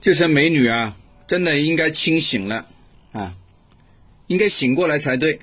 [0.00, 2.66] 这些美女啊，真的应该清醒了
[3.12, 3.34] 啊，
[4.28, 5.40] 应该醒过来才对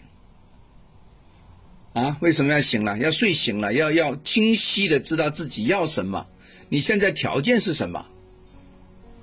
[1.93, 2.17] 啊！
[2.21, 2.97] 为什么要醒了？
[2.97, 6.25] 要睡醒了，要要清晰的知道自己要什么，
[6.69, 8.05] 你现在条件是什么？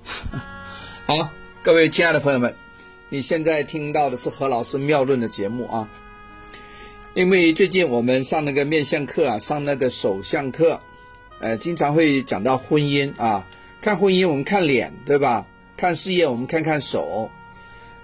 [1.07, 1.31] 好，
[1.63, 2.55] 各位亲爱的朋友们，
[3.09, 5.89] 你现在听到的是何老师妙论的节目啊。
[7.15, 10.81] 因为最近我们上那个面相课啊，上那个手相课，
[11.41, 13.47] 呃，经常会讲到婚姻啊。
[13.83, 15.45] 看婚姻，我们看脸，对吧？
[15.77, 17.29] 看事业，我们看看手。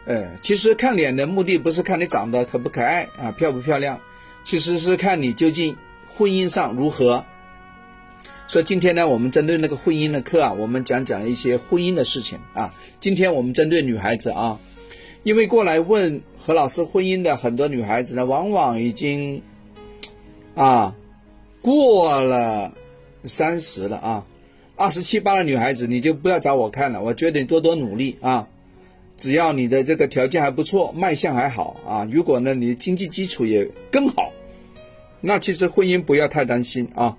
[0.06, 4.00] 呃，其实看脸的目的不是看你长得可不可爱啊，漂不漂亮，
[4.42, 5.76] 其实是看你究竟
[6.08, 7.24] 婚姻上如何。
[8.48, 12.74] 所以今天呢，我们针对那个婚姻的课啊，我们讲讲一些婚姻的事情啊。
[12.98, 14.58] 今天我们针对女孩子啊，
[15.22, 19.42] 因为过来问何老师婚姻的很多女孩子呢，往往已经
[20.56, 20.96] 啊
[21.62, 22.72] 过了
[23.22, 24.26] 三十了啊。
[24.78, 27.02] 二十七八的女孩子，你就不要找我看了。
[27.02, 28.48] 我觉得你多多努力啊，
[29.16, 34.32] 只要你的这个条件还不错，卖相还好啊，如果呢你经济基础也更好，
[35.20, 37.18] 那其实婚姻不要太担心啊。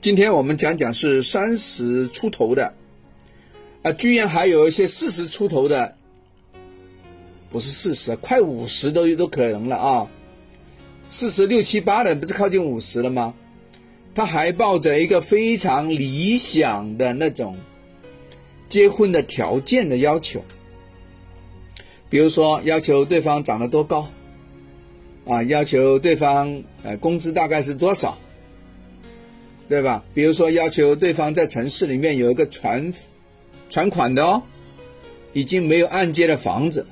[0.00, 2.72] 今天我们讲讲是三十出头的，
[3.82, 5.96] 啊，居然还有一些四十出头的，
[7.50, 10.06] 不是四十，快五十都都可能了啊，
[11.08, 13.34] 四十六七八的不是靠近五十了吗？
[14.16, 17.54] 他还抱着一个非常理想的那种
[18.66, 20.42] 结婚的条件的要求，
[22.08, 24.08] 比如说要求对方长得多高，
[25.26, 28.16] 啊，要求对方呃工资大概是多少，
[29.68, 30.02] 对吧？
[30.14, 32.94] 比如说要求对方在城市里面有一个全
[33.68, 34.42] 全款的哦，
[35.34, 36.86] 已经没有按揭的房子，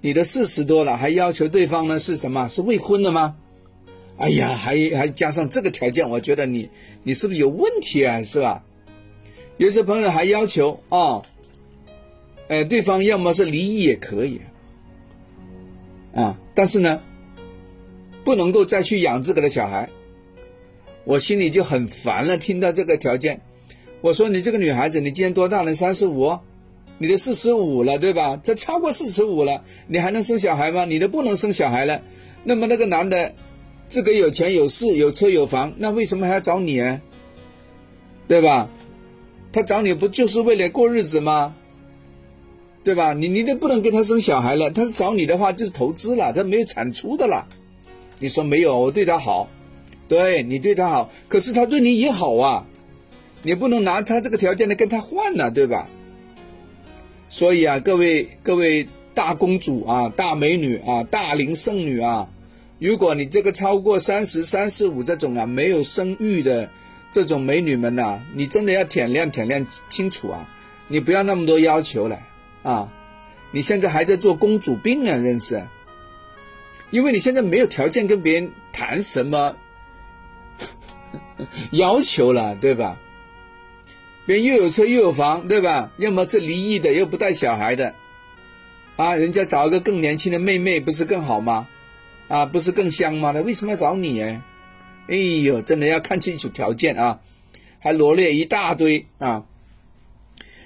[0.00, 2.46] 你的四十多了，还要求对方呢是什么？
[2.46, 3.34] 是未婚的吗？
[4.20, 6.68] 哎呀，还还加上这个条件，我觉得你
[7.02, 8.22] 你是不是有问题啊？
[8.22, 8.62] 是吧？
[9.56, 11.22] 有些朋友还要求啊，
[12.48, 14.38] 呃，对方要么是离异也可以
[16.14, 17.00] 啊，但是呢，
[18.22, 19.88] 不能够再去养这个的小孩，
[21.04, 22.36] 我心里就很烦了。
[22.36, 23.40] 听到这个条件，
[24.02, 25.74] 我说你这个女孩子，你今年多大了？
[25.74, 26.38] 三十五，
[26.98, 28.38] 你都四十五了，对吧？
[28.42, 30.84] 这超过四十五了，你还能生小孩吗？
[30.84, 32.02] 你都不能生小孩了，
[32.44, 33.34] 那么那个男的。
[33.90, 37.00] 自个有钱有势有车有房，那为什么还要找你啊？
[38.28, 38.70] 对吧？
[39.52, 41.56] 他找你不就是为了过日子吗？
[42.84, 43.12] 对吧？
[43.12, 47.48] 你你都不能跟他生小孩了，他找你的话就是投资了，他没有产出的了。
[48.20, 48.78] 你说没有？
[48.78, 49.48] 我对他好，
[50.08, 52.64] 对你对他好，可是他对你也好啊，
[53.42, 55.88] 你不能拿他这个条件来跟他换呢，对吧？
[57.28, 62.28] 所以啊，各位各位大公主啊，大美女啊，大龄剩女啊。
[62.80, 66.70] 如果你这个超过三十三四五这种啊没有生育的
[67.12, 70.48] 这种美女们呐，你真的要体谅体谅清楚啊！
[70.88, 72.18] 你不要那么多要求了
[72.62, 72.90] 啊！
[73.52, 75.62] 你现在还在做公主病啊，认识？
[76.90, 79.54] 因为你现在没有条件跟别人谈什么
[81.72, 82.98] 要求了，对吧？
[84.24, 85.90] 别人又有车又有房，对吧？
[85.98, 87.94] 要么是离异的又不带小孩的，
[88.96, 91.68] 啊，人家找一个更年轻的妹妹不是更好吗？
[92.30, 93.32] 啊，不是更香吗？
[93.32, 94.40] 他为什么要找你哎？
[95.08, 97.20] 哎呦，真的要看清楚条件啊！
[97.80, 99.44] 还罗列一大堆啊。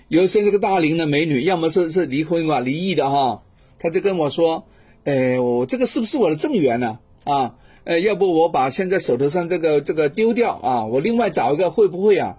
[0.08, 3.42] 有些这个大龄的美女，要么是是离婚吧，离异的哈，
[3.78, 4.62] 他就跟我说
[5.04, 6.98] ：“哎，我这个是不是我的正缘呢？
[7.24, 7.54] 啊，
[7.84, 12.36] 呃，要不我把现在手头上这个这个丢掉啊，我另外找一个会不会啊？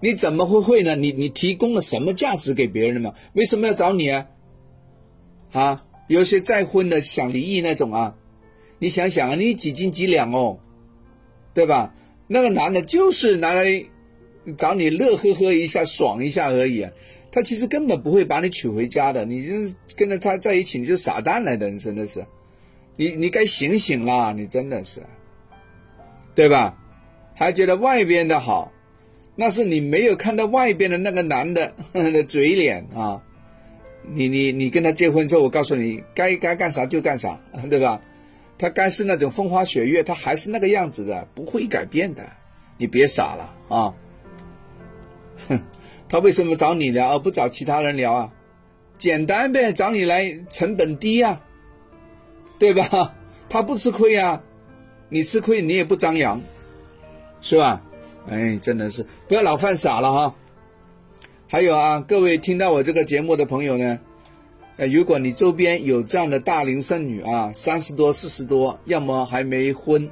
[0.00, 0.94] 你怎么会会呢？
[0.94, 3.14] 你你提供了什么价值给别人吗？
[3.32, 4.26] 为什么要找你啊？
[5.52, 8.16] 啊？”有些再婚的想离异那种啊，
[8.80, 10.58] 你想想啊，你几斤几两哦，
[11.54, 11.94] 对吧？
[12.26, 13.84] 那个男的就是拿来
[14.58, 16.84] 找你乐呵呵一下、爽一下而已，
[17.30, 19.24] 他其实根本不会把你娶回家的。
[19.24, 19.52] 你就
[19.96, 22.26] 跟着他在一起，你就傻蛋来的，真的是。
[22.96, 25.00] 你你该醒醒啦，你真的是，
[26.34, 26.76] 对吧？
[27.36, 28.72] 还觉得外边的好，
[29.36, 33.22] 那是你没有看到外边的那个男的的 嘴脸啊。
[34.02, 37.38] 你你你跟他结婚之后，我告诉你，该该干啥就干啥，
[37.68, 38.00] 对吧？
[38.58, 42.22] 他该是那种风花雪月，他还是那个样子的，不会改变的。
[42.76, 43.94] 你别傻了啊！
[45.48, 45.62] 哼，
[46.08, 48.32] 他为什么找你聊而不找其他人聊啊？
[48.98, 51.40] 简单呗，找你来成本低呀，
[52.58, 53.14] 对吧？
[53.48, 54.40] 他不吃亏呀，
[55.08, 56.40] 你吃亏你也不张扬，
[57.40, 57.82] 是吧？
[58.28, 60.34] 哎，真的是不要老犯傻了哈。
[61.52, 63.98] 还有啊，各位听到我这个节目的朋友呢，
[64.76, 70.08] 呃，如果你周边有这样的大龄剩女啊，三十多、四十多，要么还没婚，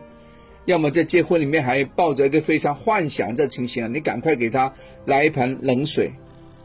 [0.65, 4.75] 要么在结婚里面还抱着一个非常幻想这情形，你赶快给她
[5.05, 6.11] 来一盆冷水，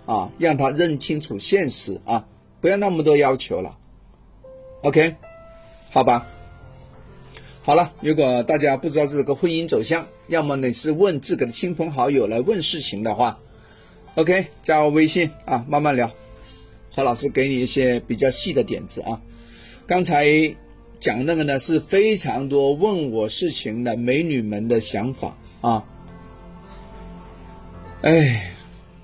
[0.08, 2.26] 啊，让他认清楚现实啊，
[2.60, 3.78] 不要那么多要求了。
[4.82, 5.14] OK，
[5.92, 6.26] 好吧。
[7.62, 13.40] 好了，如果大家不知道这个婚姻走向，要么你是问自个的亲朋好友来问事情的话
[14.16, 16.12] ，OK，加我微信啊，慢慢聊，
[16.96, 19.22] 何老师给你一些比较细的点子啊。
[19.86, 20.26] 刚才
[21.00, 25.84] 讲那个呢，是非常多问我事情的美女们的想法啊。
[28.02, 28.54] 哎，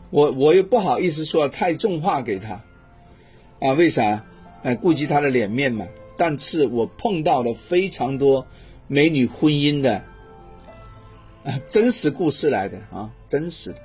[0.10, 2.62] 我我又不好意思说太重话给他
[3.60, 4.26] 啊，为啥？
[4.64, 5.88] 哎，顾及他的脸面嘛。
[6.18, 8.46] 但是我碰到了非常多
[8.88, 10.04] 美女婚姻的
[11.46, 13.80] 啊真实故事来的啊，真实的，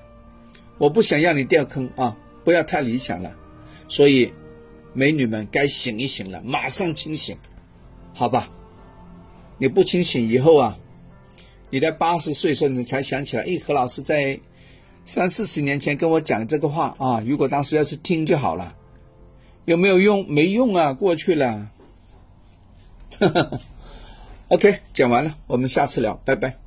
[0.78, 3.34] 我不想让你掉坑啊，不要太理想了，
[3.88, 4.32] 所以
[4.92, 7.36] 美女们该醒一醒了，马上清醒，
[8.12, 8.50] 好吧？
[9.58, 10.78] 你不清醒以后啊，
[11.70, 14.38] 你在八十岁时候你才想起来，哎，何老师在
[15.04, 18.74] 三四十年前跟我讲这个话啊，如果当时要是听就好了，
[19.64, 20.26] 有没有用？
[20.28, 21.70] 没用啊，过去了。
[24.48, 26.63] OK，讲完了，我们下次聊，拜拜。